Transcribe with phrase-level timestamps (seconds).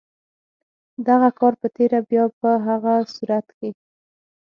[1.07, 3.69] دغه کار په تېره بیا په هغه صورت کې.